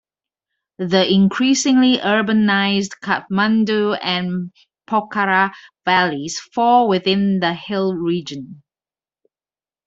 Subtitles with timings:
[0.79, 4.51] The increasingly urbanized "Kathmandu" and
[4.89, 5.51] "Pokhara"
[5.85, 8.63] valleys fall within the Hill region.